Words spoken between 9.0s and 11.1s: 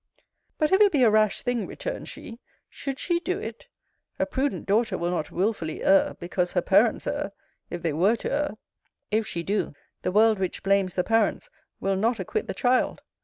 if she do, the world which blames the